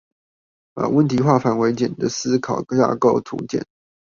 [0.73, 3.63] 把問題化繁為簡的思考架構圖鑑